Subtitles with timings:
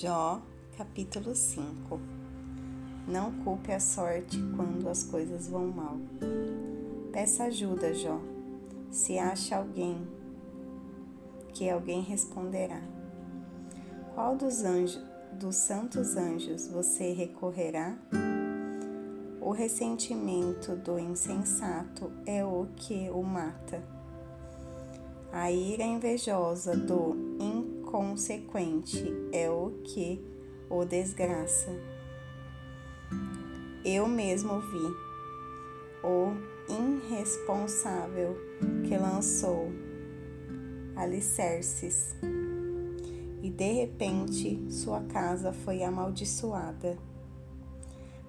[0.00, 0.40] Jó,
[0.76, 2.00] capítulo 5
[3.08, 5.96] Não culpe a sorte quando as coisas vão mal.
[7.10, 8.20] Peça ajuda, Jó.
[8.92, 10.06] Se acha alguém,
[11.52, 12.80] que alguém responderá.
[14.14, 15.02] Qual dos anjos,
[15.32, 17.98] dos santos anjos você recorrerá?
[19.40, 23.82] O ressentimento do insensato é o que o mata.
[25.32, 27.16] A ira invejosa do
[27.88, 30.22] inconsequente é o que
[30.68, 31.70] o desgraça.
[33.82, 34.94] Eu mesmo vi
[36.04, 36.34] o
[36.68, 38.36] irresponsável
[38.86, 39.72] que lançou
[40.94, 42.14] alicerces
[43.42, 46.98] e de repente sua casa foi amaldiçoada.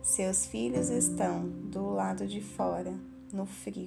[0.02, 2.94] Seus filhos estão do lado de fora,
[3.34, 3.84] no frio,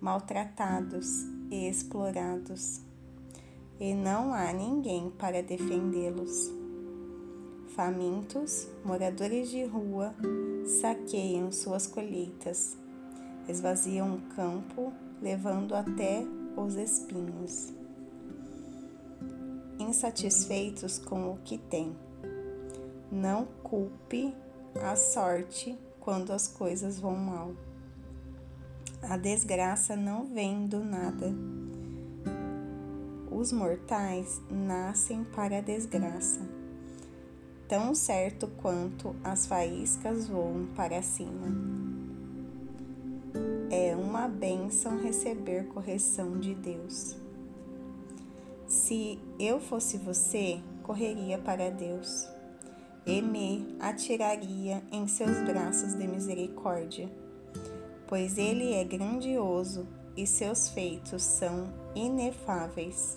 [0.00, 2.87] maltratados e explorados
[3.80, 6.52] e não há ninguém para defendê-los.
[7.68, 10.14] Famintos, moradores de rua
[10.80, 12.76] saqueiam suas colheitas,
[13.48, 16.24] esvaziam o campo, levando até
[16.56, 17.72] os espinhos.
[19.78, 21.96] Insatisfeitos com o que têm.
[23.12, 24.34] Não culpe
[24.82, 27.52] a sorte quando as coisas vão mal.
[29.02, 31.32] A desgraça não vem do nada
[33.30, 36.40] os mortais nascem para a desgraça,
[37.66, 41.46] tão certo quanto as faíscas voam para cima.
[43.70, 47.16] É uma bênção receber correção de Deus.
[48.66, 52.26] Se eu fosse você, correria para Deus
[53.06, 57.10] e me atiraria em seus braços de misericórdia,
[58.06, 59.86] pois Ele é grandioso
[60.18, 63.16] e seus feitos são inefáveis.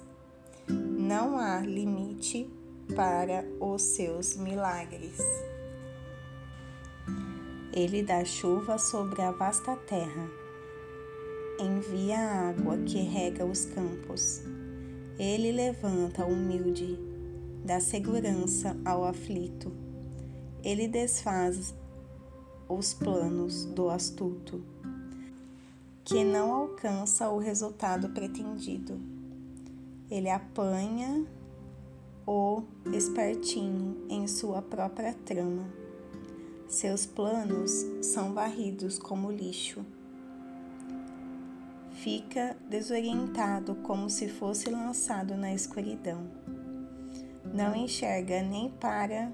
[0.70, 2.48] Não há limite
[2.96, 5.18] para os seus milagres.
[7.74, 10.30] Ele dá chuva sobre a vasta terra,
[11.60, 14.44] envia a água que rega os campos.
[15.18, 17.00] Ele levanta o humilde,
[17.66, 19.72] dá segurança ao aflito.
[20.64, 21.74] Ele desfaz
[22.70, 24.64] os planos do astuto,
[26.04, 29.22] que não alcança o resultado pretendido
[30.12, 31.26] ele apanha
[32.28, 35.64] o espertinho em sua própria trama.
[36.68, 39.86] Seus planos são varridos como lixo.
[41.92, 46.30] Fica desorientado como se fosse lançado na escuridão.
[47.54, 49.32] Não enxerga nem para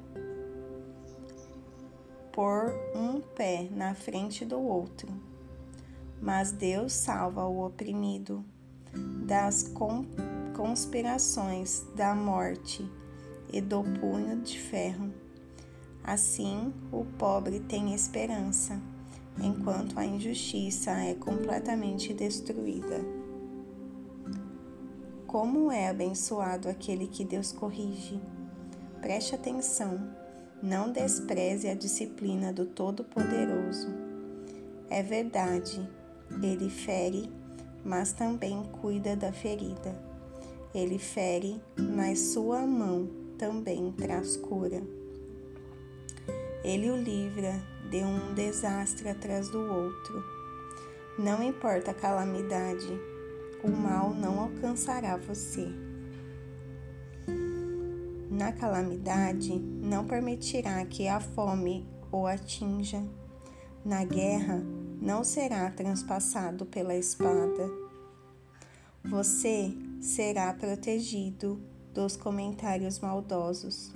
[2.31, 5.07] pôr um pé na frente do outro.
[6.21, 8.43] Mas Deus salva o oprimido
[9.25, 9.71] das
[10.55, 12.89] conspirações da morte
[13.51, 15.13] e do punho de ferro.
[16.03, 18.79] Assim, o pobre tem esperança,
[19.41, 23.01] enquanto a injustiça é completamente destruída.
[25.27, 28.21] Como é abençoado aquele que Deus corrige.
[29.01, 30.09] Preste atenção,
[30.63, 33.93] não despreze a disciplina do Todo-Poderoso.
[34.89, 35.87] É verdade,
[36.41, 37.31] ele fere,
[37.83, 40.07] mas também cuida da ferida
[40.73, 44.81] ele fere, mas sua mão também traz cura.
[46.63, 50.23] Ele o livra de um desastre atrás do outro.
[51.17, 52.87] Não importa a calamidade,
[53.63, 55.67] o mal não alcançará você.
[58.29, 63.03] Na calamidade, não permitirá que a fome o atinja.
[63.83, 64.61] Na guerra,
[65.01, 67.69] não será transpassado pela espada.
[69.03, 69.71] Você
[70.01, 71.61] será protegido
[71.93, 73.91] dos comentários maldosos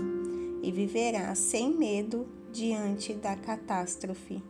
[0.63, 4.41] e viverá sem medo diante da catástrofe.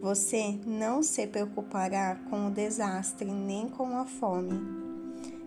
[0.00, 4.60] Você não se preocupará com o desastre nem com a fome,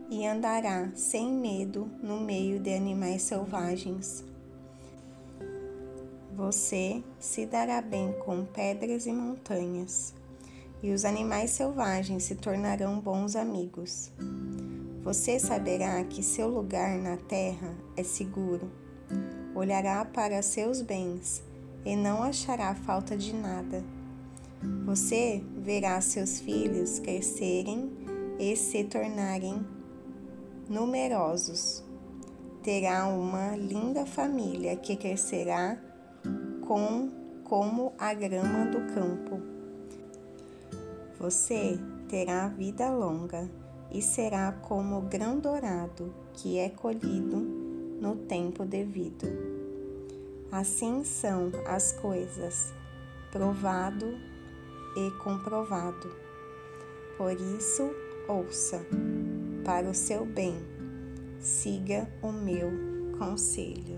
[0.09, 4.28] e andará sem medo no meio de animais selvagens.
[6.39, 10.13] Você se dará bem com pedras e montanhas,
[10.81, 14.09] e os animais selvagens se tornarão bons amigos.
[15.03, 18.71] Você saberá que seu lugar na terra é seguro.
[19.53, 21.43] Olhará para seus bens
[21.83, 23.83] e não achará falta de nada.
[24.85, 27.91] Você verá seus filhos crescerem
[28.39, 29.61] e se tornarem
[30.69, 31.83] numerosos.
[32.63, 35.88] Terá uma linda família que crescerá
[36.69, 37.09] com
[37.45, 39.41] como a grama do campo.
[41.19, 43.49] Você terá vida longa
[43.91, 47.37] e será como grão dourado que é colhido
[47.99, 49.25] no tempo devido.
[50.51, 52.71] Assim são as coisas,
[53.31, 54.05] provado
[54.95, 56.15] e comprovado.
[57.17, 57.89] Por isso,
[58.27, 58.79] ouça,
[59.65, 60.55] para o seu bem,
[61.39, 62.69] siga o meu
[63.17, 63.97] conselho.